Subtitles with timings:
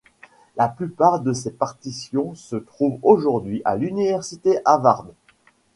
[0.57, 5.05] La plupart de ses partitions se trouvent aujourd'hui à l'Université Harvard.